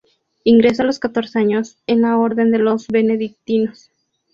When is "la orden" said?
2.01-2.49